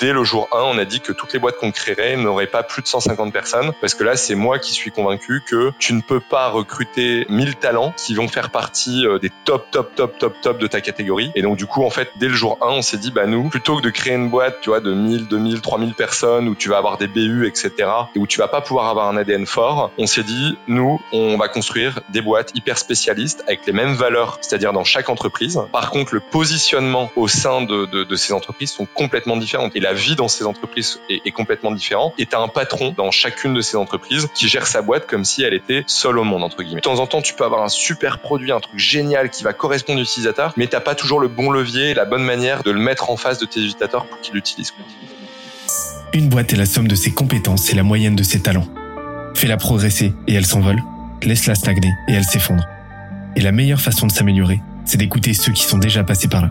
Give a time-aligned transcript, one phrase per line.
[0.00, 2.62] dès le jour 1, on a dit que toutes les boîtes qu'on créerait n'auraient pas
[2.62, 6.00] plus de 150 personnes parce que là, c'est moi qui suis convaincu que tu ne
[6.00, 10.40] peux pas recruter 1000 talents qui vont faire partie euh, des top, top, top, top,
[10.40, 11.30] top de ta catégorie.
[11.34, 13.48] Et donc, du coup, en fait, dès le jour 1, on s'est dit, bah, nous,
[13.50, 16.70] plutôt que de créer une boîte, tu vois, de 1000, 2000, 3000 personnes où tu
[16.70, 17.70] vas avoir des BU, etc.,
[18.14, 21.36] et où tu vas pas pouvoir avoir un ADN fort, on s'est dit, nous, on
[21.36, 25.60] va construire des boîtes hyper spécialistes avec les mêmes valeurs, c'est-à-dire dans chaque entreprise.
[25.72, 29.36] Par contre, le positionnement au sein de, de, de ces entreprises sont complètement
[29.80, 32.14] la vie dans ces entreprises est, complètement différente.
[32.18, 35.24] Et tu as un patron dans chacune de ces entreprises qui gère sa boîte comme
[35.24, 36.80] si elle était seule au monde, entre guillemets.
[36.80, 39.52] De temps en temps, tu peux avoir un super produit, un truc génial qui va
[39.52, 42.80] correspondre aux utilisateurs, mais t'as pas toujours le bon levier, la bonne manière de le
[42.80, 44.74] mettre en face de tes utilisateurs pour qu'ils l'utilisent.
[46.12, 48.66] Une boîte est la somme de ses compétences et la moyenne de ses talents.
[49.34, 50.82] Fais-la progresser et elle s'envole.
[51.22, 52.64] Laisse-la stagner et elle s'effondre.
[53.36, 56.50] Et la meilleure façon de s'améliorer, c'est d'écouter ceux qui sont déjà passés par là.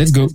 [0.00, 0.26] Let's go.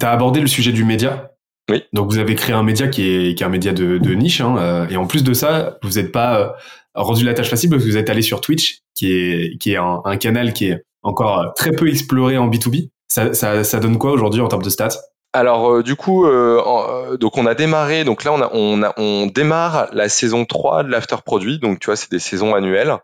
[0.00, 1.30] Tu as abordé le sujet du média?
[1.70, 1.84] Oui.
[1.92, 4.40] Donc vous avez créé un média qui est, qui est un média de, de niche.
[4.40, 6.48] Hein, euh, et en plus de ça, vous n'êtes pas euh,
[6.94, 9.76] rendu la tâche facile parce que vous êtes allé sur Twitch, qui est, qui est
[9.76, 12.90] un, un canal qui est encore très peu exploré en B2B.
[13.08, 14.98] Ça, ça, ça donne quoi aujourd'hui en termes de stats?
[15.34, 18.50] Alors euh, du coup, euh, en- euh, donc on a démarré, donc là on a,
[18.52, 22.18] on a, on démarre la saison 3 de l'after produit, donc tu vois c'est des
[22.18, 22.96] saisons annuelles.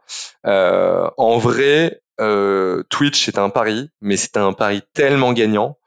[0.46, 5.78] Euh, en vrai, euh, Twitch c'était un pari, mais c'était un pari tellement gagnant.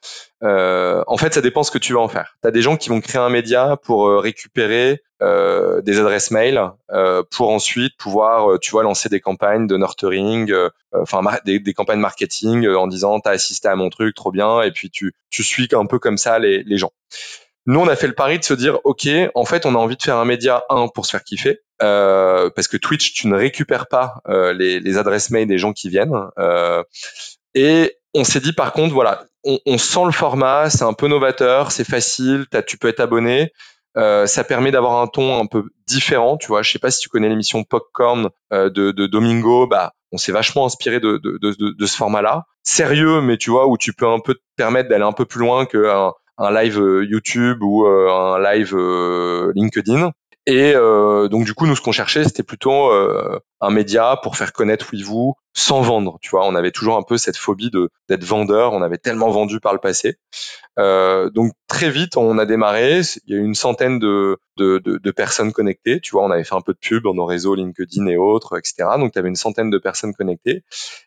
[0.43, 2.37] Euh, en fait, ça dépend ce que tu veux en faire.
[2.41, 6.31] Tu as des gens qui vont créer un média pour euh, récupérer euh, des adresses
[6.31, 6.59] mail
[6.91, 10.51] euh, pour ensuite pouvoir, euh, tu vois, lancer des campagnes de nurturing,
[10.93, 14.89] enfin des, campagnes marketing en disant t'as assisté à mon truc, trop bien, et puis
[14.89, 16.91] tu, tu suis un peu comme ça les, les gens.
[17.67, 19.95] Nous, on a fait le pari de se dire, ok, en fait, on a envie
[19.95, 23.35] de faire un média un pour se faire kiffer, euh, parce que Twitch, tu ne
[23.35, 26.15] récupères pas euh, les, les adresses mail des gens qui viennent.
[26.39, 26.83] euh,
[27.55, 31.07] et on s'est dit, par contre, voilà, on, on sent le format, c'est un peu
[31.07, 33.51] novateur, c'est facile, tu peux être abonné.
[33.97, 36.61] Euh, ça permet d'avoir un ton un peu différent, tu vois.
[36.61, 40.31] Je sais pas si tu connais l'émission Popcorn euh, de, de Domingo, bah on s'est
[40.31, 42.45] vachement inspiré de, de, de, de- ce format-là.
[42.63, 45.39] Sérieux, mais tu vois où tu peux un peu te permettre d'aller un peu plus
[45.41, 48.73] loin qu'un un live euh, YouTube ou un live
[49.55, 50.11] LinkedIn.
[50.51, 54.35] Et euh, donc du coup, nous ce qu'on cherchait, c'était plutôt euh, un média pour
[54.37, 56.17] faire connaître WeVoo sans vendre.
[56.21, 58.73] Tu vois, on avait toujours un peu cette phobie de d'être vendeur.
[58.73, 60.15] On avait tellement vendu par le passé.
[60.79, 63.01] Euh, donc très vite, on a démarré.
[63.25, 65.99] Il y a eu une centaine de, de, de, de personnes connectées.
[65.99, 68.57] Tu vois, on avait fait un peu de pub dans nos réseaux LinkedIn et autres,
[68.57, 68.89] etc.
[68.97, 70.63] Donc tu avais une centaine de personnes connectées.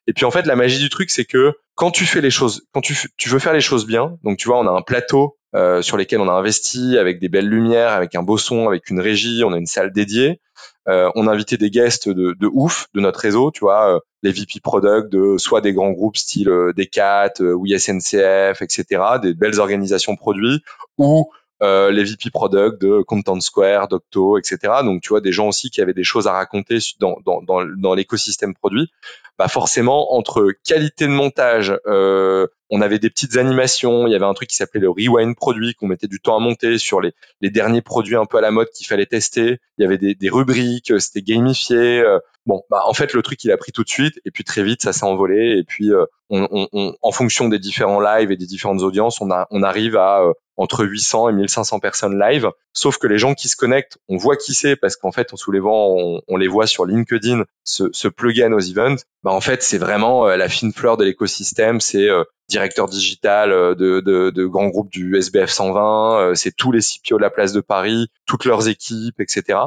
[0.06, 2.66] Et puis en fait, la magie du truc, c'est que quand tu fais les choses,
[2.72, 5.38] quand tu, tu veux faire les choses bien, donc tu vois, on a un plateau
[5.54, 8.90] euh, sur lesquels on a investi avec des belles lumières, avec un beau son, avec
[8.90, 10.40] une régie, on a une salle dédiée.
[10.88, 14.00] Euh, on a invité des guests de, de ouf de notre réseau, tu vois, euh,
[14.22, 18.84] les VP product de soit des grands groupes style euh, Decat, euh, ou SNCF, etc.,
[19.22, 20.62] des belles organisations produits,
[20.98, 21.30] ou
[21.62, 24.58] euh, les VP product de Content Square, Docto, etc.
[24.82, 27.64] Donc tu vois des gens aussi qui avaient des choses à raconter dans, dans, dans,
[27.64, 28.90] dans l'écosystème produit.
[29.38, 34.24] Bah forcément entre qualité de montage, euh, on avait des petites animations, il y avait
[34.24, 37.12] un truc qui s'appelait le rewind produit qu'on mettait du temps à monter sur les,
[37.40, 39.58] les derniers produits un peu à la mode qu'il fallait tester.
[39.78, 42.00] Il y avait des, des rubriques, euh, c'était gamifié.
[42.00, 44.44] euh, Bon, bah en fait le truc il a pris tout de suite et puis
[44.44, 48.00] très vite ça s'est envolé et puis euh, on, on, on- en fonction des différents
[48.00, 51.80] lives et des différentes audiences, on, a, on arrive à euh, entre 800 et 1500
[51.80, 52.50] personnes live.
[52.74, 55.58] Sauf que les gens qui se connectent, on voit qui c'est parce qu'en fait, les
[55.60, 59.02] vents, on, on les voit sur LinkedIn se, se plugger à nos events.
[59.24, 61.80] Bah, en fait, c'est vraiment euh, la fine fleur de l'écosystème.
[61.80, 66.54] C'est euh, directeur digital euh, de, de, de grands groupes du SBF 120, euh, c'est
[66.54, 69.58] tous les CPO de la place de Paris, toutes leurs équipes, etc.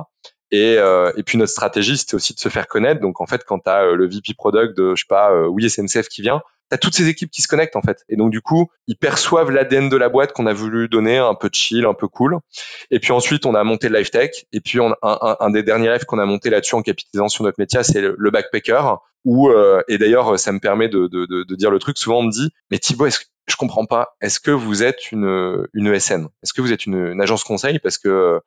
[0.51, 3.01] Et, euh, et puis notre stratégie, c'était aussi de se faire connaître.
[3.01, 6.07] Donc en fait, quand tu as le VP product de, je sais pas, oui SNCF
[6.07, 8.03] qui vient, t'as toutes ces équipes qui se connectent en fait.
[8.07, 11.35] Et donc du coup, ils perçoivent l'ADN de la boîte qu'on a voulu donner, un
[11.35, 12.37] peu chill, un peu cool.
[12.91, 14.45] Et puis ensuite, on a monté le Live Tech.
[14.53, 17.27] Et puis on, un, un, un des derniers lives qu'on a monté là-dessus en capitalisant
[17.27, 18.99] sur notre métier, c'est le backpacker.
[19.27, 21.97] Où, euh, et d'ailleurs, ça me permet de, de, de, de dire le truc.
[21.97, 24.15] Souvent, on me dit, mais Thibaut, est-ce je comprends pas.
[24.21, 27.79] Est-ce que vous êtes une, une ESN Est-ce que vous êtes une, agence conseil?
[27.79, 28.39] Parce que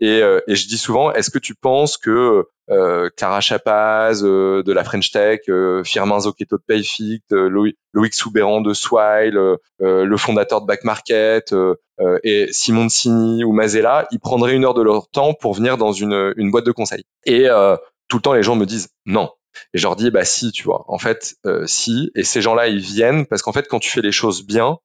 [0.00, 4.62] et, euh, et, je dis souvent, est-ce que tu penses que euh, Clara Chapaz euh,
[4.62, 9.56] de la French Tech, euh, Firmin Zocchetto de Payfict, euh, Loïc, Soubéran de Swile, euh,
[9.78, 11.54] le fondateur de Back Market
[12.24, 15.92] et Simon Sini ou Mazella, ils prendraient une heure de leur temps pour venir dans
[15.92, 17.04] une, une boîte de conseil.
[17.24, 17.46] Et
[18.08, 19.30] tout le temps, les gens me disent non.
[19.72, 20.84] Et je leur dis, bah si, tu vois.
[20.88, 22.10] En fait, euh, si.
[22.14, 24.78] Et ces gens-là, ils viennent parce qu'en fait, quand tu fais les choses bien,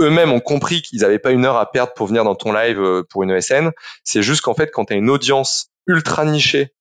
[0.00, 2.80] eux-mêmes ont compris qu'ils n'avaient pas une heure à perdre pour venir dans ton live
[2.80, 3.70] euh, pour une ESN.
[4.02, 6.72] C'est juste qu'en fait, quand tu as une audience ultra nichée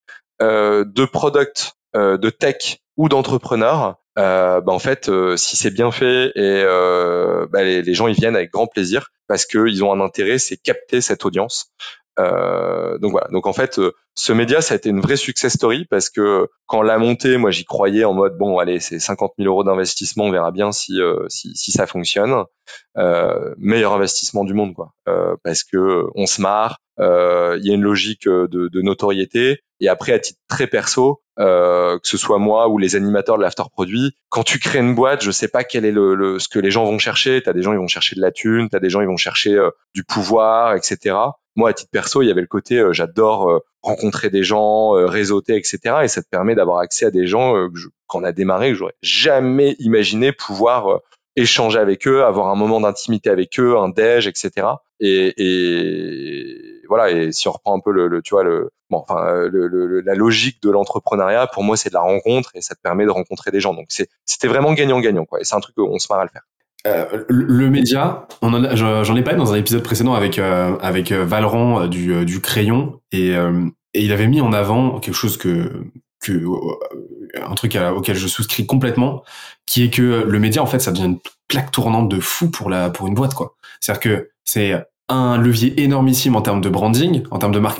[0.42, 5.92] euh, de product, euh, de tech ou d'entrepreneurs, euh, bah en fait, si c'est bien
[5.92, 6.64] fait et
[7.50, 10.58] bah les, les, gens ils viennent avec grand plaisir parce qu'ils ont un intérêt, c'est
[10.58, 11.72] capter cette audience.
[12.20, 13.28] Euh, donc voilà.
[13.32, 16.48] Donc en fait, euh, ce média, ça a été une vraie success story parce que
[16.68, 20.26] quand l'a monté, moi j'y croyais en mode bon, allez, c'est 50 000 euros d'investissement,
[20.26, 22.44] on verra bien si euh, si, si, ça fonctionne.
[22.98, 24.94] Euh, meilleur investissement du monde, quoi.
[25.08, 29.60] Euh, parce que on se marre, il y a une logique de, de, notoriété.
[29.80, 33.64] Et après, à titre très perso, que ce soit moi ou les animateurs de l'after
[33.72, 36.60] produit, quand tu crées une boîte, je sais pas quel est le, le ce que
[36.60, 37.42] les gens vont chercher.
[37.42, 39.60] T'as des gens ils vont chercher de la thune, t'as des gens ils vont chercher
[39.96, 41.16] du pouvoir, etc
[41.56, 44.96] moi à titre perso il y avait le côté euh, j'adore euh, rencontrer des gens
[44.96, 48.24] euh, réseauter etc et ça te permet d'avoir accès à des gens que quand on
[48.24, 51.02] a démarré que j'aurais jamais imaginé pouvoir
[51.36, 54.68] échanger avec eux avoir un moment d'intimité avec eux un déj etc
[55.00, 59.48] et, et voilà et si on reprend un peu le, tu vois le bon enfin
[59.52, 63.06] le, la logique de l'entrepreneuriat pour moi c'est de la rencontre et ça te permet
[63.06, 63.74] de rencontrer des gens.
[63.74, 65.42] Donc c'est c'était vraiment gagnant gagnant quoi.
[65.42, 66.44] Et c'est un truc qu'on se marre à le faire
[66.86, 71.88] euh, le média, j'en ai parlé dans un épisode précédent avec euh, avec euh, Valran
[71.88, 75.72] du, du crayon et, et il avait mis en avant quelque chose que
[76.20, 76.46] que
[77.42, 79.24] un truc auquel je souscris complètement,
[79.66, 82.70] qui est que le média en fait ça devient une plaque tournante de fou pour
[82.70, 83.56] la pour une boîte quoi.
[83.80, 87.80] C'est-à-dire que c'est un levier énormissime en termes de branding, en termes de mar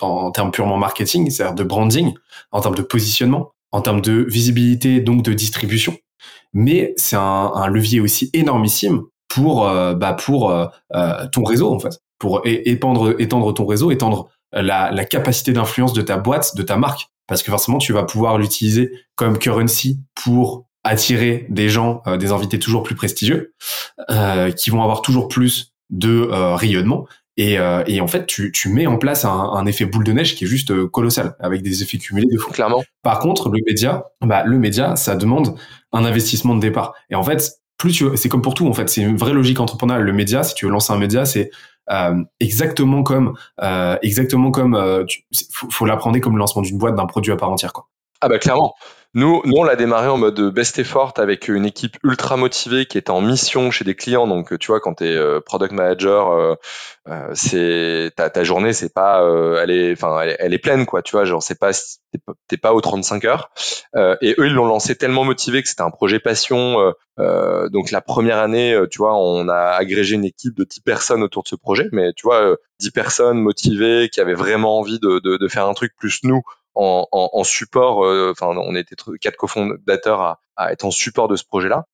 [0.00, 2.14] en termes purement marketing, c'est-à-dire de branding,
[2.52, 5.94] en termes de positionnement, en termes de visibilité donc de distribution
[6.54, 11.80] mais c'est un, levier aussi énormissime pour euh, bah pour euh, euh, ton réseau en
[11.80, 16.62] fait, pour étendre étendre ton réseau, étendre la, la capacité d'influence de ta boîte, de
[16.62, 22.02] ta marque, parce que forcément tu vas pouvoir l'utiliser comme currency pour attirer des gens,
[22.18, 23.54] des invités toujours plus prestigieux,
[24.56, 27.06] qui vont avoir toujours plus de rayonnement
[27.36, 30.12] et, euh, et, en fait, tu, tu, mets en place un, un, effet boule de
[30.12, 32.52] neige qui est juste euh, colossal, avec des effets cumulés de fou.
[32.52, 32.84] Clairement.
[33.02, 35.56] Par contre, le média, bah, le média, ça demande
[35.92, 36.94] un investissement de départ.
[37.10, 38.68] Et en fait, plus tu, c'est comme pour tout.
[38.68, 40.04] En fait, c'est une vraie logique entrepreneuriale.
[40.04, 41.50] Le média, si tu veux lancer un média, c'est
[41.90, 45.04] euh, exactement comme, euh, exactement comme, euh,
[45.52, 47.88] faut, faut l'apprendre comme le lancement d'une boîte, d'un produit à part entière, quoi.
[48.20, 48.74] Ah bah clairement.
[49.16, 52.98] Nous, nous, on l'a démarré en mode best effort avec une équipe ultra motivée qui
[52.98, 54.26] est en mission chez des clients.
[54.26, 56.54] Donc, tu vois, quand tu es euh, product manager, euh,
[57.08, 59.22] euh, c'est ta, ta journée, c'est pas,
[59.62, 61.00] elle est, enfin, elle, est pleine, quoi.
[61.00, 61.70] Tu vois, genre, c'est pas,
[62.48, 63.50] t'es pas aux 35 heures.
[64.20, 66.92] et eux, ils l'ont lancé tellement motivé que c'était un projet passion.
[67.16, 71.44] donc, la première année, tu vois, on a agrégé une équipe de 10 personnes autour
[71.44, 71.88] de ce projet.
[71.92, 75.74] Mais tu vois, 10 personnes motivées qui avaient vraiment envie de, de, de faire un
[75.74, 76.42] truc plus nous
[76.74, 78.04] en, en, en support.
[78.04, 81.86] Euh, enfin, on était quatre cofondateurs à, à, être en support de ce projet-là.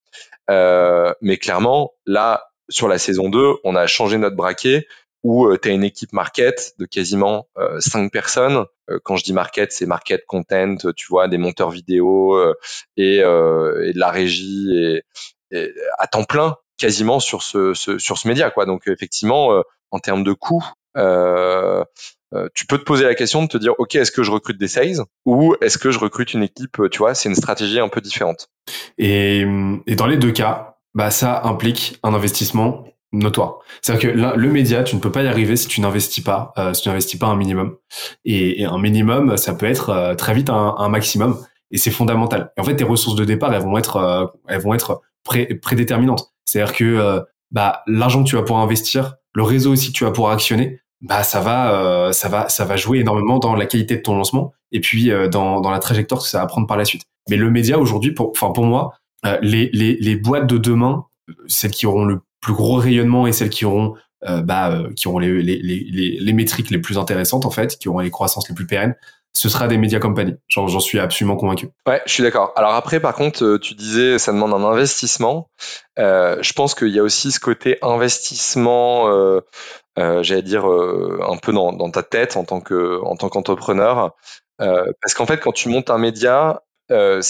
[0.49, 4.87] Euh, mais clairement, là, sur la saison 2, on a changé notre braquet
[5.23, 8.65] où euh, tu as une équipe market de quasiment euh, 5 personnes.
[8.89, 12.37] Euh, quand je dis market, c'est market content, tu vois, des monteurs vidéo
[12.97, 15.03] et, et, de la régie et,
[15.51, 18.49] et, à temps plein quasiment sur ce, ce, sur ce média.
[18.49, 18.65] Quoi.
[18.65, 20.80] Donc effectivement, en termes de coûts, euh, euh,
[22.55, 24.67] tu peux te poser la question de te dire, OK, est-ce que je recrute des
[24.67, 27.89] sales ou est-ce que je recrute une équipe, euh, tu vois, c'est une stratégie un
[27.89, 28.49] peu différente.
[28.97, 29.45] Et,
[29.87, 33.59] et dans les deux cas, bah, ça implique un investissement notoire.
[33.81, 36.73] C'est-à-dire que le média, tu ne peux pas y arriver si tu n'investis pas, euh,
[36.73, 37.75] si tu n'investis pas un minimum.
[38.23, 41.37] Et, et, un minimum, ça peut être euh, très vite un, un maximum.
[41.71, 42.51] Et c'est fondamental.
[42.57, 46.33] Et en fait, tes ressources de départ, elles vont être, elles vont être pré prédéterminantes.
[46.43, 50.11] C'est-à-dire que bah, l'argent que tu vas pouvoir investir, le réseau aussi que tu vas
[50.11, 53.95] pouvoir actionner, bah ça va euh, ça va ça va jouer énormément dans la qualité
[53.97, 56.77] de ton lancement et puis euh, dans, dans la trajectoire que ça va prendre par
[56.77, 57.03] la suite.
[57.29, 58.93] Mais le média aujourd'hui pour enfin pour moi
[59.25, 61.05] euh, les, les les boîtes de demain
[61.47, 63.95] celles qui auront le plus gros rayonnement et celles qui auront
[64.43, 68.01] bah qui auront les, les, les, les métriques les plus intéressantes en fait, qui auront
[68.01, 68.95] les croissances les plus pérennes,
[69.33, 70.35] ce sera des médias compagnies.
[70.47, 71.69] J'en suis absolument convaincu.
[71.87, 72.51] Ouais, je suis d'accord.
[72.55, 75.49] Alors après, par contre, tu disais, ça demande un investissement.
[75.99, 79.41] Euh, je pense qu'il y a aussi ce côté investissement euh,
[79.99, 83.27] euh, j'allais dire euh, un peu dans, dans, ta tête en tant que en tant
[83.27, 84.15] qu'entrepreneur,
[84.61, 87.21] euh, parce qu'en fait quand tu montes un média, euh,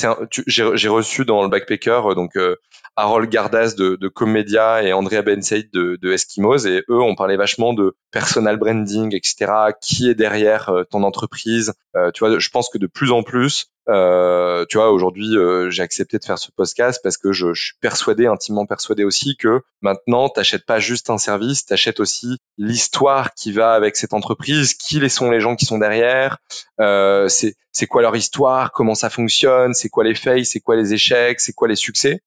[0.48, 2.56] j'ai reçu dans le backpacker euh, donc euh,
[2.96, 7.38] Harold Gardas de, de Comedia et Andrea Bensaid de, de Eskimos et eux on parlait
[7.38, 9.52] vachement de personal branding etc
[9.82, 11.74] qui est derrière euh, ton entreprise.
[12.14, 15.84] Tu vois je pense que de plus en plus euh, tu vois, aujourd'hui, euh, j'ai
[15.84, 20.30] accepté de faire ce podcast parce que je, suis persuadé, intimement persuadé aussi, que maintenant,
[20.30, 25.30] t'achètes pas juste un service, t'achètes aussi l'histoire qui va avec cette entreprise, qui sont
[25.30, 26.38] les gens qui sont derrière,
[26.80, 30.94] euh, c'est quoi leur histoire, comment ça fonctionne, c'est quoi les faits, c'est quoi les
[30.94, 32.22] échecs, c'est quoi les succès.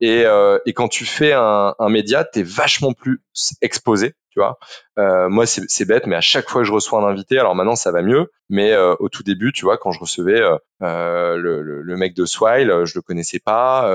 [0.00, 3.20] Et, euh, et quand tu fais un, un média, t'es vachement plus
[3.60, 4.14] exposé
[4.98, 7.76] Euh, moi, c'est bête, mais à chaque fois que je reçois un invité, alors maintenant
[7.76, 10.40] ça va mieux, mais euh, au tout début, tu vois, quand je recevais
[10.82, 13.90] euh, le, mec de Swile, je le connaissais pas,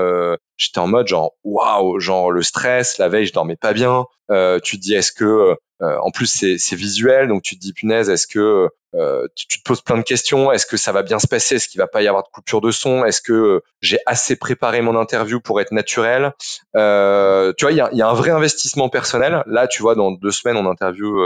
[0.56, 4.06] j'étais en mode genre waouh, genre le stress, la veille je dormais pas bien.
[4.28, 8.08] tu te dis est-ce que euh, en plus, c'est visuel, donc tu te dis punaise,
[8.08, 11.26] est-ce que euh, tu, te poses plein de questions Est-ce que ça va bien se
[11.26, 11.56] passer?
[11.56, 13.04] Est-ce qu'il va pas y avoir de coupure de son?
[13.04, 16.32] Est-ce que euh, j'ai assez préparé mon interview pour être naturel?
[16.76, 19.42] Euh, Tu vois, il y a, y a, un vrai investissement personnel.
[19.46, 21.20] Là, tu vois, dans deux semaines, on interview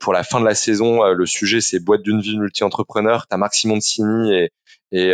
[0.00, 1.02] pour la fin de la saison.
[1.04, 3.26] le sujet, c'est boîte d'une vie multi-entrepreneur.
[3.28, 4.50] T'as Marc Simoncini et
[4.92, 5.12] et,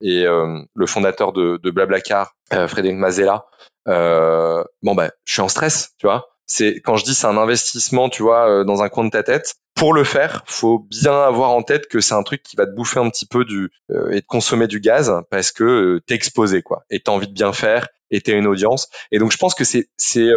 [0.00, 3.46] et le fondateur de, de Blablacar, Frédéric Mazella.
[3.86, 8.08] bon ben, je suis en stress, tu vois c'est quand je dis c'est un investissement,
[8.08, 9.56] tu vois, euh, dans un coin de ta tête.
[9.74, 12.72] Pour le faire, faut bien avoir en tête que c'est un truc qui va te
[12.72, 16.14] bouffer un petit peu du euh, et de consommer du gaz parce que euh, t'es
[16.14, 18.88] exposé quoi et t'as envie de bien faire et t'es une audience.
[19.10, 20.30] Et donc je pense que c'est c'est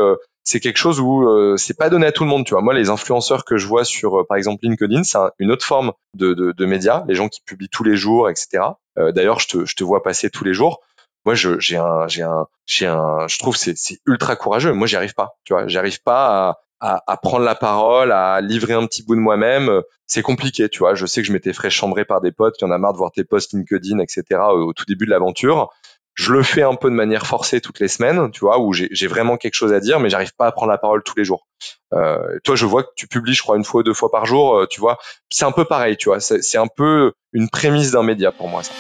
[0.48, 2.46] c'est quelque chose où c'est pas donné à tout le monde.
[2.46, 5.66] Tu vois, moi les influenceurs que je vois sur par exemple LinkedIn, c'est une autre
[5.66, 8.64] forme de, de, de médias, les gens qui publient tous les jours, etc.
[8.96, 10.80] D'ailleurs, je te je te vois passer tous les jours.
[11.26, 14.72] Moi je j'ai un j'ai un j'ai un je trouve c'est c'est ultra courageux.
[14.72, 15.68] Moi j'y arrive pas tu vois.
[15.68, 19.82] J'arrive pas à, à, prendre la parole à livrer un petit bout de moi-même.
[20.06, 20.96] C'est compliqué tu vois.
[20.96, 22.56] Je sais que je m'étais fait chambrer par des potes.
[22.56, 25.70] Qui en a marre de voir tes posts LinkedIn etc au, tout début de l'aventure
[26.18, 29.08] je le fais un peu de manière forcée toutes les semaines, tu vois, où j'ai
[29.08, 31.48] vraiment quelque chose à dire, mais j'arrive pas à prendre la parole tous les jours.
[31.94, 34.26] Euh, toi, je vois que tu publies, je crois, une fois ou deux fois par
[34.26, 34.98] jour, euh, tu vois.
[35.30, 36.20] C'est un peu pareil, tu vois.
[36.20, 38.64] C'est un peu une prémisse d'un média pour moi.
[38.64, 38.74] Ça.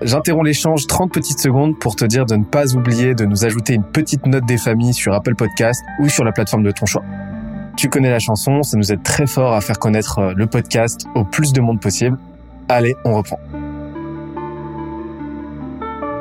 [0.00, 3.74] J'interromps l'échange 30 petites secondes pour te dire de ne pas oublier de nous ajouter
[3.74, 7.04] une petite note des familles sur Apple Podcast ou sur la plateforme de ton choix.
[7.76, 11.06] Tu connais la chanson, ça nous aide très fort à faire connaître euh, le podcast
[11.14, 12.16] au plus de monde possible.
[12.70, 13.38] Allez, on reprend.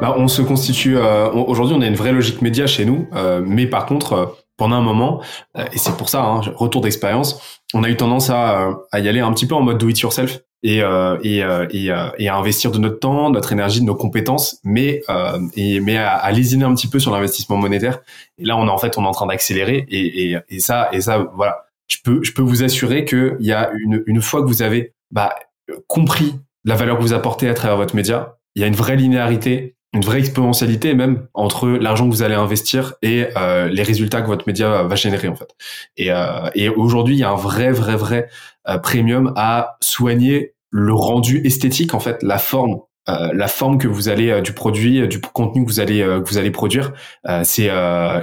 [0.02, 0.98] Bah, on se constitue.
[0.98, 4.26] Euh, Aujourd'hui, on a une vraie logique média chez nous, euh, mais par contre, euh,
[4.56, 5.22] pendant un moment,
[5.58, 9.10] euh, et c'est pour ça, hein, retour d'expérience, on a eu tendance à, à, y
[9.10, 12.32] aller un petit peu en mode do it yourself et, euh, et, euh, et, euh,
[12.32, 15.02] à investir de notre temps, notre énergie, nos compétences, mais
[15.56, 18.00] et, mais à, à, lésiner un petit peu sur l'investissement monétaire.
[18.38, 20.90] Et là, on est en fait, on est en train d'accélérer et, et, et ça
[20.94, 21.66] et ça, voilà.
[21.88, 24.62] Je peux je peux vous assurer que il y a une une fois que vous
[24.62, 25.34] avez bah,
[25.88, 28.96] compris la valeur que vous apportez à travers votre média, il y a une vraie
[28.96, 34.22] linéarité une vraie exponentialité même entre l'argent que vous allez investir et euh, les résultats
[34.22, 35.56] que votre média va générer en fait.
[35.98, 38.30] Et, euh, et aujourd'hui, il y a un vrai, vrai, vrai
[38.68, 42.82] euh, premium à soigner le rendu esthétique en fait, la forme.
[43.08, 46.30] Euh, la forme que vous allez euh, du produit, du contenu que vous allez que
[46.30, 46.94] vous allez produire,
[47.44, 47.72] c'est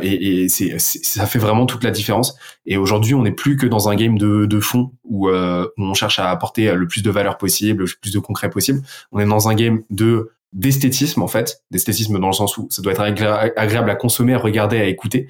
[0.02, 2.36] et, et c'est ça fait vraiment toute la différence.
[2.66, 5.32] Et aujourd'hui, on n'est plus que dans un game de, de fond où, où
[5.76, 8.80] on cherche à apporter le plus de valeur possible, le plus de concret possible.
[9.10, 12.80] On est dans un game de d'esthétisme en fait, d'esthétisme dans le sens où ça
[12.80, 15.28] doit être agréable à consommer, à regarder, à écouter,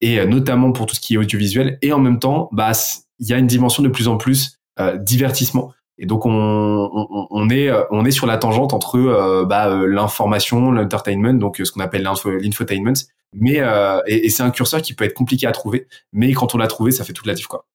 [0.00, 1.78] et euh, notamment pour tout ce qui est audiovisuel.
[1.82, 2.72] Et en même temps, bah
[3.18, 5.72] il y a une dimension de plus en plus euh, divertissement.
[5.98, 9.68] Et donc on, on, on, est euh, on est sur la tangente entre euh, bah,
[9.84, 12.94] l'information, l'entertainment, donc ce qu'on appelle l'infotainment.
[13.34, 13.60] Mais
[14.06, 16.68] et, et c'est un curseur qui peut être compliqué à trouver, mais quand on l'a
[16.68, 17.66] trouvé, ça fait toute la diff quoi.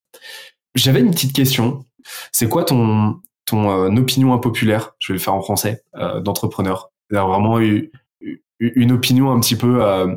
[0.73, 1.85] J'avais une petite question.
[2.31, 4.95] C'est quoi ton ton opinion impopulaire?
[4.99, 5.83] Je vais le faire en français
[6.21, 7.91] d'entrepreneur vraiment eu,
[8.59, 10.15] une opinion un petit peu euh,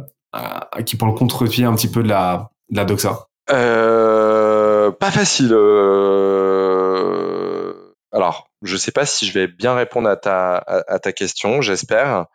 [0.85, 5.53] qui prend le contre-pied un petit peu de la, de la doxa euh, Pas facile.
[5.53, 6.53] Euh...
[8.13, 12.27] Alors, je sais pas si je vais bien répondre à ta, à, ta question, j'espère.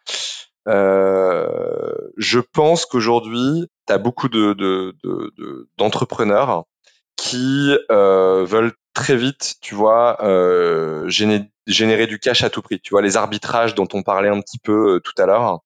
[0.68, 6.66] Je pense qu'aujourd'hui, tu as beaucoup de, de, de, d'entrepreneurs
[7.16, 12.80] qui veulent très vite, tu vois, euh, générer, générer du cash à tout prix.
[12.80, 15.62] Tu vois, les arbitrages dont on parlait un petit peu euh, tout à l'heure.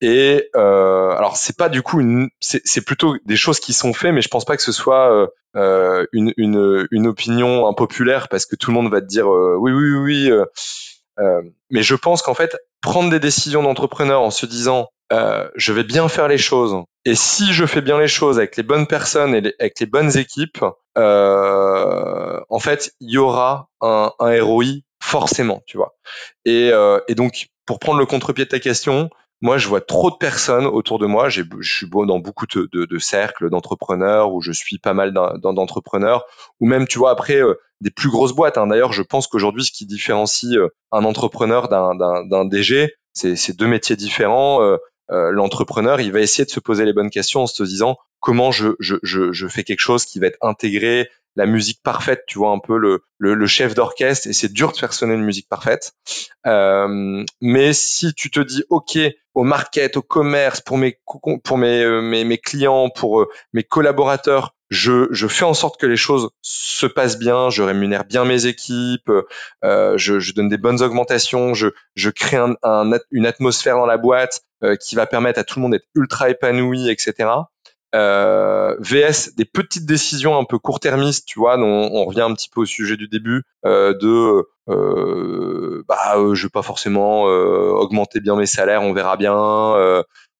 [0.00, 4.12] Et euh, alors c'est pas du coup une, c'est plutôt des choses qui sont faites,
[4.12, 8.46] mais je pense pas que ce soit euh, euh une, une, une, opinion impopulaire parce
[8.46, 10.30] que tout le monde va te dire euh, oui oui oui.
[11.18, 15.84] Euh, mais je pense qu'en fait prendre des décisions d'entrepreneur en se disant je vais
[15.84, 19.34] bien faire les choses et si je fais bien les choses avec les bonnes personnes
[19.34, 20.64] et avec les bonnes équipes,
[20.96, 25.96] en fait il y aura un, un ROI forcément, tu vois.
[26.44, 26.70] Et,
[27.08, 29.10] et donc, pour prendre le contre-pied de ta question,
[29.40, 31.28] moi, je vois trop de personnes autour de moi.
[31.28, 35.12] Je suis beau dans beaucoup de, de, de cercles d'entrepreneurs où je suis pas mal
[35.12, 36.24] d'entrepreneurs,
[36.60, 38.58] ou même, tu vois, après euh, des plus grosses boîtes.
[38.58, 38.66] Hein.
[38.66, 43.96] D'ailleurs, je pense qu'aujourd'hui, ce qui différencie euh, un entrepreneur d'un DG, c'est deux métiers
[43.96, 44.62] différents.
[44.62, 44.76] Euh,
[45.10, 48.68] l'entrepreneur, il va essayer de se poser les bonnes questions en se disant comment je,
[48.80, 52.50] je, je, je fais quelque chose qui va être intégré, la musique parfaite, tu vois
[52.50, 55.92] un peu le, le, chef d'orchestre et c'est dur de faire sonner une musique parfaite.
[56.46, 58.98] Euh, mais si tu te dis ok
[59.34, 60.98] au market, au commerce, pour mes
[61.44, 65.86] pour euh, mes, mes clients, pour euh, mes collaborateurs, je, je fais en sorte que
[65.86, 69.10] les choses se passent bien, je rémunère bien mes équipes,
[69.64, 73.86] euh, je, je, donne des bonnes augmentations, je, je crée un, un, une atmosphère dans
[73.86, 74.42] la boîte
[74.80, 77.28] qui va permettre à tout le monde d'être ultra épanoui, etc
[77.94, 82.48] euh, VS des petites décisions un peu court-termistes, tu vois, on, on, revient un petit
[82.50, 87.70] peu au sujet du début euh, de euh, bah euh, je vais pas forcément euh,
[87.70, 89.34] augmenter bien mes salaires, on verra bien.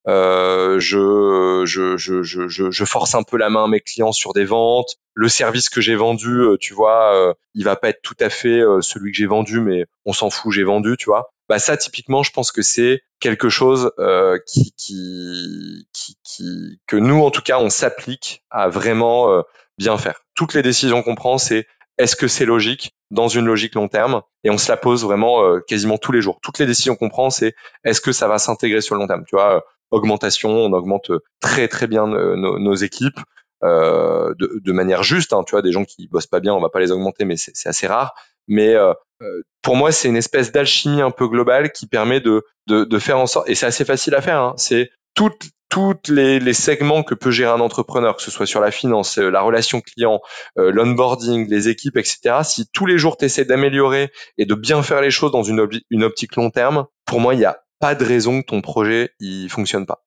[0.07, 4.33] Euh, je, je, je, je, je, force un peu la main à mes clients sur
[4.33, 4.97] des ventes.
[5.15, 9.13] Le service que j'ai vendu, tu vois, il va pas être tout à fait celui
[9.13, 12.31] que j'ai vendu, mais on s'en fout, j'ai vendu, tu vois bah ça typiquement je
[12.31, 15.89] pense que c'est quelque chose euh, qui, qui,
[16.23, 19.43] qui, que nous en tout cas on s'applique à vraiment euh,
[19.79, 20.21] bien faire.
[20.35, 24.23] Toutes les décisions qu'on prend c'est est-ce que c'est logique dans une logique long terme?
[24.45, 26.39] Et on se la pose vraiment euh, quasiment tous les jours.
[26.43, 29.25] Toutes les décisions qu'on prend c'est est-ce que ça va s'intégrer sur le long terme?
[29.27, 33.19] Tu vois augmentation on augmente très très bien nos, nos équipes.
[33.65, 36.61] Euh, de, de, manière juste, hein, tu vois, des gens qui bossent pas bien, on
[36.61, 38.15] va pas les augmenter, mais c'est assez rare.
[38.47, 42.45] Mais euh, euh, pour moi, c'est une espèce d'alchimie un peu globale qui permet de,
[42.69, 46.09] de, de faire en sorte, et c'est assez facile à faire, hein, c'est toutes toutes
[46.09, 49.29] les, les, segments que peut gérer un entrepreneur, que ce soit sur la finance, euh,
[49.29, 50.21] la relation client,
[50.59, 52.39] euh, l'onboarding, les équipes, etc.
[52.43, 55.69] Si tous les jours tu essaies d'améliorer et de bien faire les choses dans une,
[55.91, 59.11] une optique long terme, pour moi, il y a pas de raison que ton projet
[59.21, 60.03] il fonctionne pas.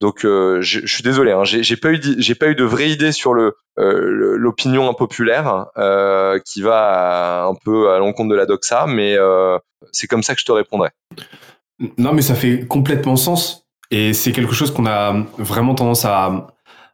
[0.00, 3.12] Donc euh, je, suis désolé, hein, j'ai pas eu j'ai pas eu de vraie idée
[3.12, 8.86] sur le euh, l'opinion impopulaire euh, qui va un peu à l'encontre de la doxa,
[8.86, 9.58] mais euh,
[9.92, 10.90] c'est comme ça que je te répondrai.
[11.98, 16.48] Non, mais ça fait complètement sens et c'est quelque chose qu'on a vraiment tendance à,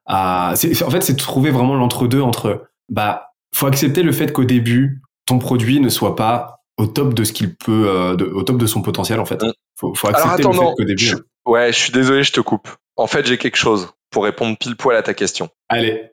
[0.07, 4.45] à en fait c'est de trouver vraiment l'entre-deux entre bah faut accepter le fait qu'au
[4.45, 8.59] début ton produit ne soit pas au top de ce qu'il peut, euh, au top
[8.59, 9.43] de son potentiel en fait.
[9.43, 9.53] Mm.
[9.83, 11.05] Faut, faut accepter le fait qu'au début.
[11.05, 12.69] Je, ouais, je suis désolé, je te coupe.
[12.97, 15.49] En fait, j'ai quelque chose pour répondre pile poil à ta question.
[15.69, 16.13] Allez.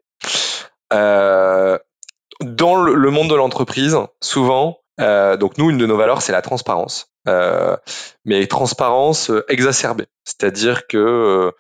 [0.92, 1.78] Euh,
[2.42, 6.42] dans le, monde de l'entreprise, souvent, euh, donc nous, une de nos valeurs, c'est la
[6.42, 7.12] transparence.
[7.28, 7.78] Euh,
[8.26, 10.08] mais transparence exacerbée.
[10.24, 11.52] C'est-à-dire que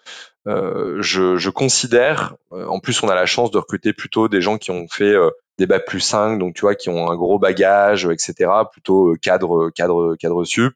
[0.48, 4.72] je, je, considère, en plus on a la chance de recruter plutôt des gens qui
[4.72, 5.13] ont fait
[5.60, 8.50] des bacs plus 5, donc tu vois, qui ont un gros bagage, etc.
[8.72, 10.74] Plutôt cadre, cadre, cadre sup.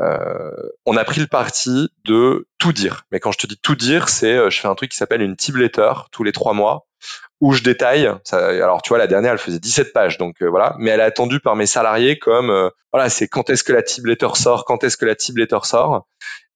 [0.00, 0.50] Euh,
[0.84, 3.04] on a pris le parti de tout dire.
[3.10, 5.22] Mais quand je te dis tout dire, c'est euh, je fais un truc qui s'appelle
[5.22, 6.86] une tip letter tous les trois mois
[7.40, 8.10] où je détaille.
[8.24, 10.74] Ça, alors tu vois, la dernière, elle faisait 17 pages, donc euh, voilà.
[10.78, 14.06] Mais elle est attendue par mes salariés comme voilà, c'est quand est-ce que la tip
[14.06, 16.06] letter sort, quand est-ce que la tip letter sort.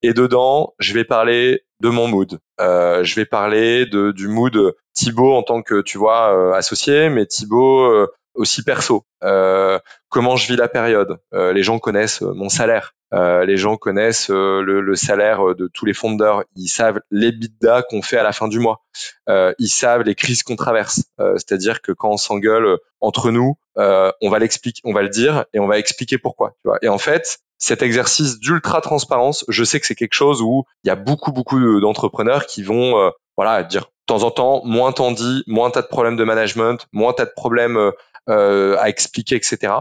[0.02, 2.38] Et dedans, je vais parler de mon mood.
[2.58, 8.08] je vais parler de, du mood Thibaut en tant que tu vois associé, mais Thibaut
[8.40, 9.04] aussi perso.
[9.20, 11.18] comment je vis la période.
[11.32, 12.94] les gens connaissent mon salaire.
[13.12, 16.44] Euh, les gens connaissent euh, le, le, salaire de tous les fondeurs.
[16.54, 18.82] Ils savent les bidas qu'on fait à la fin du mois.
[19.28, 21.04] Euh, ils savent les crises qu'on traverse.
[21.18, 25.46] Euh, c'est-à-dire que quand on s'engueule entre nous, on va l'expliquer, on va le dire
[25.54, 26.50] et on va expliquer pourquoi.
[26.62, 26.78] Tu vois.
[26.82, 30.88] Et en fait, cet exercice d'ultra transparence, je sais que c'est quelque chose où il
[30.88, 35.12] y a beaucoup beaucoup d'entrepreneurs qui vont voilà dire de temps en temps moins t'en
[35.12, 37.90] dis, moins t'as de problèmes de management, moins t'as de problèmes
[38.28, 39.72] à expliquer, etc.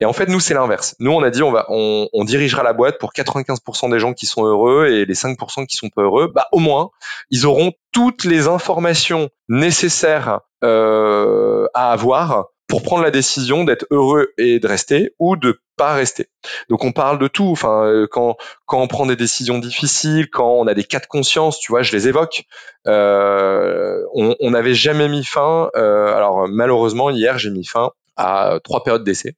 [0.00, 0.96] Et en fait, nous, c'est l'inverse.
[0.98, 4.14] Nous, on a dit, on va, on, on, dirigera la boîte pour 95% des gens
[4.14, 6.30] qui sont heureux et les 5% qui sont pas heureux.
[6.34, 6.90] Bah, au moins,
[7.30, 14.32] ils auront toutes les informations nécessaires euh, à avoir pour prendre la décision d'être heureux
[14.38, 16.28] et de rester ou de pas rester.
[16.68, 17.48] Donc on parle de tout.
[17.48, 21.06] Enfin, euh, quand quand on prend des décisions difficiles, quand on a des cas de
[21.06, 22.44] conscience, tu vois, je les évoque.
[22.86, 25.70] Euh, on n'avait jamais mis fin.
[25.76, 29.34] Euh, alors malheureusement hier j'ai mis fin à trois périodes d'essai.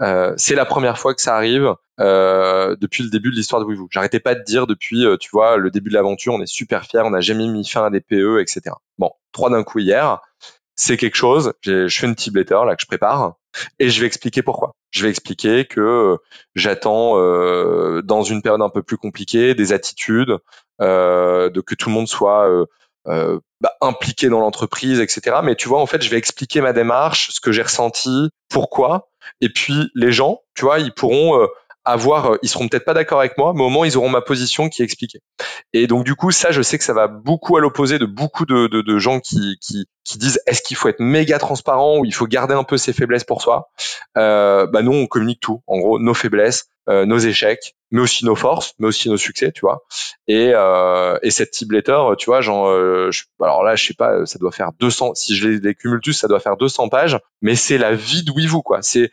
[0.00, 3.66] Euh, c'est la première fois que ça arrive euh, depuis le début de l'histoire de
[3.66, 3.88] WeVoo.
[3.90, 6.84] J'arrêtais pas de dire depuis, euh, tu vois, le début de l'aventure, on est super
[6.84, 8.74] fiers, on n'a jamais mis fin à des PE, etc.
[8.98, 10.20] Bon, trois d'un coup hier,
[10.82, 11.52] c'est quelque chose.
[11.62, 13.34] Je fais une petite letter là que je prépare
[13.78, 14.72] et je vais expliquer pourquoi.
[14.90, 16.16] Je vais expliquer que
[16.54, 17.16] j'attends
[18.02, 20.36] dans une période un peu plus compliquée des attitudes,
[20.80, 22.66] de que tout le monde soit
[23.08, 25.38] euh, bah, impliqué dans l'entreprise, etc.
[25.42, 29.08] Mais tu vois, en fait, je vais expliquer ma démarche, ce que j'ai ressenti, pourquoi.
[29.40, 31.46] Et puis les gens, tu vois, ils pourront
[31.86, 34.08] euh, avoir, euh, ils seront peut-être pas d'accord avec moi, mais au moins ils auront
[34.08, 35.20] ma position qui est expliquée.
[35.72, 38.46] Et donc du coup, ça, je sais que ça va beaucoup à l'opposé de beaucoup
[38.46, 42.04] de, de, de gens qui, qui, qui disent est-ce qu'il faut être méga transparent ou
[42.04, 43.70] il faut garder un peu ses faiblesses pour soi?
[44.16, 45.62] Euh, bah nous, on communique tout.
[45.66, 49.52] En gros, nos faiblesses, euh, nos échecs, mais aussi nos forces, mais aussi nos succès,
[49.52, 49.84] tu vois.
[50.26, 54.26] Et, euh, et cette type letter, tu vois, genre, euh, alors là, je sais pas,
[54.26, 57.54] ça doit faire 200, si je les, cumule tous, ça doit faire 200 pages, mais
[57.54, 58.82] c'est la vie de vous quoi.
[58.82, 59.12] C'est,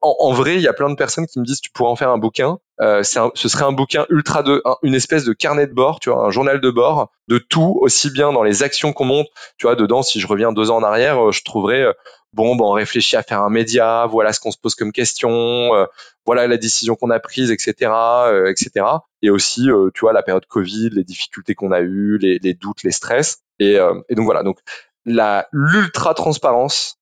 [0.00, 1.96] en, en, vrai, il y a plein de personnes qui me disent, tu pourrais en
[1.96, 2.58] faire un bouquin.
[2.80, 6.10] Euh, un, ce serait un bouquin ultra de, une espèce de carnet de bord, tu
[6.10, 9.66] vois, un journal de bord de tout, aussi bien dans les actions qu'on monte, tu
[9.66, 11.86] vois, dedans, si je reviens deux ans en arrière, je trouverais
[12.34, 15.30] bon, ben, on réfléchit à faire un média, voilà ce qu'on se pose comme question,
[15.74, 15.86] euh,
[16.26, 17.90] voilà la décision qu'on a prise, etc.,
[18.26, 18.86] euh, etc.
[19.22, 22.54] Et aussi, euh, tu vois, la période Covid, les difficultés qu'on a eues, les, les,
[22.54, 23.38] doutes, les stress.
[23.60, 24.58] Et, et donc voilà, donc
[25.06, 26.98] la l'ultra transparence.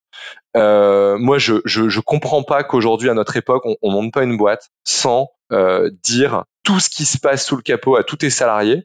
[0.54, 4.36] moi, je, je, je comprends pas qu'aujourd'hui, à notre époque, on, on monte pas une
[4.36, 5.30] boîte sans
[6.02, 8.84] dire tout ce qui se passe sous le capot à tous tes salariés.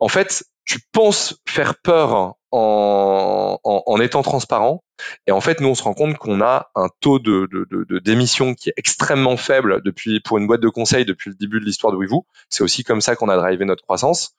[0.00, 4.84] En fait, tu penses faire peur en, en, en, étant transparent.
[5.26, 7.98] Et en fait, nous, on se rend compte qu'on a un taux de, de, de,
[7.98, 11.64] d'émission qui est extrêmement faible depuis pour une boîte de conseil depuis le début de
[11.64, 12.26] l'histoire de WeVoo.
[12.48, 14.34] C'est aussi comme ça qu'on a drivé notre croissance.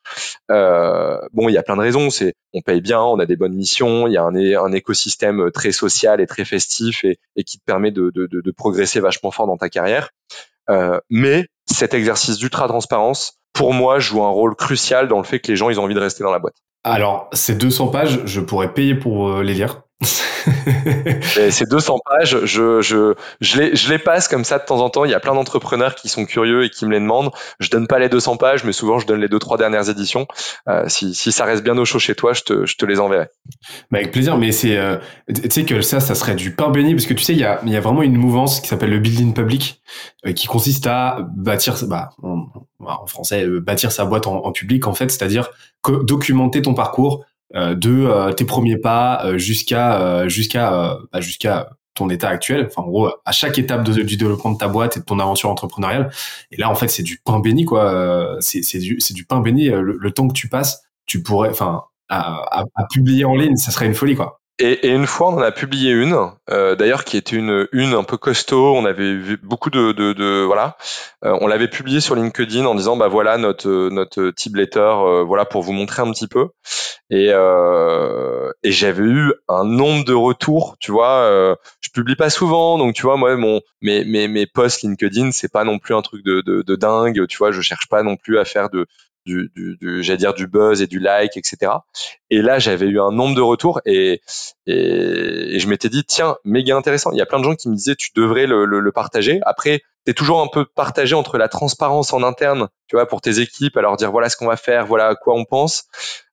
[0.50, 2.08] Euh, bon, il y a plein de raisons.
[2.08, 5.50] C'est on paye bien, on a des bonnes missions, il y a un, un écosystème
[5.50, 9.46] très social et très festif et, et qui te permet de, de, progresser vachement fort
[9.46, 10.10] dans ta carrière.
[10.70, 15.38] Euh, mais cet exercice d'ultra transparence, pour moi, joue un rôle crucial dans le fait
[15.38, 16.56] que les gens, ils ont envie de rester dans la boîte.
[16.82, 19.83] Alors, ces 200 pages, je pourrais payer pour euh, les lire.
[21.50, 24.90] ces 200 pages, je, je, je, les, je les passe comme ça de temps en
[24.90, 25.04] temps.
[25.04, 27.30] Il y a plein d'entrepreneurs qui sont curieux et qui me les demandent.
[27.60, 30.26] Je donne pas les 200 pages, mais souvent je donne les deux trois dernières éditions.
[30.68, 33.00] Euh, si, si ça reste bien au chaud chez toi, je te, je te les
[33.00, 33.28] enverrai.
[33.90, 36.94] Bah avec plaisir, mais c'est, euh, tu sais que ça, ça serait du pain béni
[36.94, 38.90] parce que tu sais, il y a, il y a vraiment une mouvance qui s'appelle
[38.90, 39.80] le building public,
[40.34, 42.10] qui consiste à bâtir, bah,
[42.86, 45.50] en français, euh, bâtir sa boîte en, public, en fait, c'est-à-dire
[45.84, 52.28] documenter ton parcours euh, de euh, tes premiers pas jusqu'à jusqu'à bah, jusqu'à ton état
[52.28, 52.66] actuel.
[52.66, 55.50] Enfin, en gros, à chaque étape du développement de ta boîte et de ton aventure
[55.50, 56.10] entrepreneuriale.
[56.50, 58.36] Et là, en fait, c'est du pain béni, quoi.
[58.40, 59.68] C'est c'est du c'est du pain béni.
[59.68, 63.70] Le, temps que tu passes, tu pourrais, enfin, à, à, à publier en ligne, ça
[63.70, 64.40] serait une folie, quoi.
[64.60, 66.16] Et, et, une fois, on en a publié une,
[66.48, 68.76] euh, d'ailleurs, qui était une une un peu costaud.
[68.76, 70.76] On avait vu beaucoup de, de, de voilà.
[71.24, 75.24] Euh, on l'avait publié sur LinkedIn en disant, bah voilà notre notre type letter, euh,
[75.24, 76.50] voilà pour vous montrer un petit peu.
[77.10, 81.56] Et euh, et j'avais eu un nombre de retours, tu vois.
[81.80, 85.50] je publie pas souvent, donc tu vois, moi mon mes mes mes posts LinkedIn, c'est
[85.52, 87.50] pas non plus un truc de, de de dingue, tu vois.
[87.50, 88.86] Je cherche pas non plus à faire de
[89.24, 91.72] du, du, du j'allais dire du buzz et du like, etc.
[92.30, 94.20] Et là, j'avais eu un nombre de retours et,
[94.66, 97.10] et, je m'étais dit tiens, méga intéressant.
[97.12, 99.40] Il y a plein de gens qui me disaient tu devrais le, le, le partager.
[99.44, 103.40] Après, t'es toujours un peu partagé entre la transparence en interne, tu vois, pour tes
[103.40, 105.84] équipes, à leur dire voilà ce qu'on va faire, voilà à quoi on pense.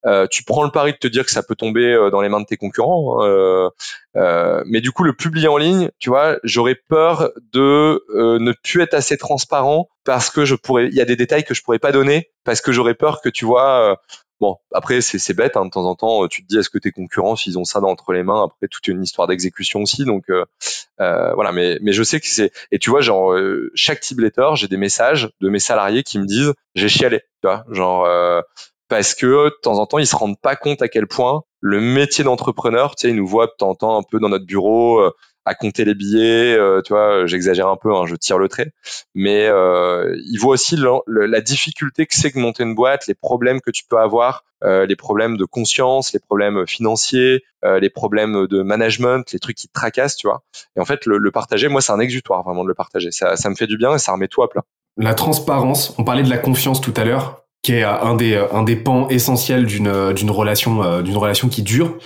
[0.05, 2.29] Euh, tu prends le pari de te dire que ça peut tomber euh, dans les
[2.29, 3.69] mains de tes concurrents, hein, euh,
[4.15, 8.03] euh, mais du coup le publier en ligne, tu vois, j'aurais peur de
[8.39, 11.53] ne plus être assez transparent parce que je pourrais, il y a des détails que
[11.53, 13.99] je pourrais pas donner parce que j'aurais peur que tu vois
[14.41, 16.91] Bon, après c'est bête, hein, de temps en temps, tu te dis est-ce que tes
[16.91, 20.45] concurrents, s'ils ont ça entre les mains, après toute une histoire d'exécution aussi, donc euh,
[20.97, 21.51] voilà.
[21.51, 24.67] Mais mais je sais que c'est et tu vois genre euh, chaque type letter, j'ai
[24.67, 28.07] des messages de mes salariés qui me disent j'ai chialé, tu vois, genre
[28.91, 31.79] parce que de temps en temps ils se rendent pas compte à quel point le
[31.79, 34.45] métier d'entrepreneur, tu sais, ils nous voient de temps en temps un peu dans notre
[34.45, 35.01] bureau
[35.45, 38.71] à compter les billets, euh, tu vois, j'exagère un peu, hein, je tire le trait,
[39.15, 40.77] mais euh, il voit aussi
[41.07, 44.85] la difficulté que c'est que monter une boîte, les problèmes que tu peux avoir, euh,
[44.85, 49.67] les problèmes de conscience, les problèmes financiers, euh, les problèmes de management, les trucs qui
[49.67, 50.43] te tracassent, tu vois.
[50.75, 53.09] Et en fait, le, le partager, moi, c'est un exutoire vraiment de le partager.
[53.11, 54.63] Ça, ça me fait du bien et ça remet tout à plat.
[54.97, 58.63] La transparence, on parlait de la confiance tout à l'heure, qui est un des un
[58.63, 61.97] des pans essentiels d'une d'une relation d'une relation qui dure.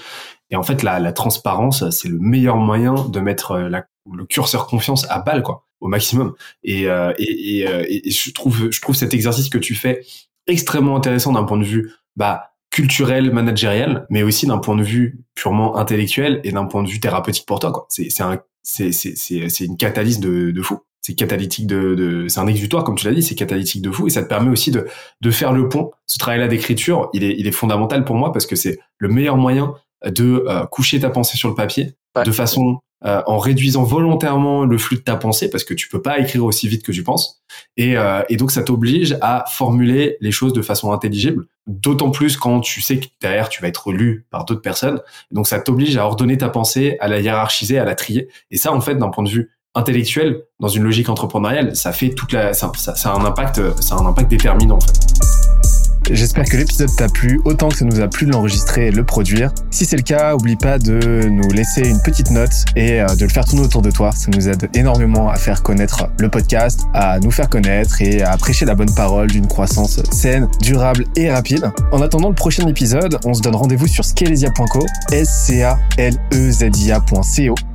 [0.52, 4.26] Et en fait, la, la transparence, c'est le meilleur moyen de mettre euh, la, le
[4.26, 6.34] curseur confiance à balle, quoi, au maximum.
[6.64, 10.06] Et, euh, et, et, euh, je trouve, je trouve cet exercice que tu fais
[10.48, 15.24] extrêmement intéressant d'un point de vue, bah, culturel, managériel, mais aussi d'un point de vue
[15.34, 17.86] purement intellectuel et d'un point de vue thérapeutique pour toi, quoi.
[17.90, 18.24] C'est, c'est
[18.68, 19.16] c'est, c'est,
[19.50, 20.80] c'est, une catalyse de, de fou.
[21.06, 24.08] C'est catalytique de, de c'est un exutoire, comme tu l'as dit, c'est catalytique de fou
[24.08, 24.88] et ça te permet aussi de,
[25.22, 25.92] de faire le pont.
[26.08, 29.38] Ce travail-là d'écriture, il est, il est fondamental pour moi parce que c'est le meilleur
[29.38, 31.94] moyen de euh, coucher ta pensée sur le papier
[32.26, 36.02] de façon euh, en réduisant volontairement le flux de ta pensée parce que tu peux
[36.02, 37.44] pas écrire aussi vite que tu penses.
[37.78, 42.38] Et, euh, et donc ça t'oblige à formuler les choses de façon intelligible d'autant plus
[42.38, 45.02] quand tu sais que derrière tu vas être lu par d'autres personnes.
[45.32, 48.28] Donc ça t'oblige à ordonner ta pensée à la hiérarchiser à la trier.
[48.52, 52.10] Et ça en fait d'un point de vue intellectuel dans une logique entrepreneuriale ça fait
[52.10, 52.72] toute la ça,
[53.06, 55.06] a un impact ça a un impact déterminant en fait
[56.12, 58.96] J'espère que l'épisode t'a plu autant que ça nous a plu de l'enregistrer et de
[58.96, 59.52] le produire.
[59.72, 63.24] Si c'est le cas, oublie pas de nous laisser une petite note et euh, de
[63.24, 64.12] le faire tourner autour de toi.
[64.12, 68.38] Ça nous aide énormément à faire connaître le podcast, à nous faire connaître et à
[68.38, 71.72] prêcher la bonne parole d'une croissance saine, durable et rapide.
[71.92, 76.16] En attendant le prochain épisode, on se donne rendez-vous sur scalesia.co, s c a l
[76.34, 77.75] e z i